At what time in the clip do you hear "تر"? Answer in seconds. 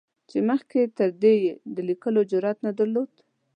0.97-1.09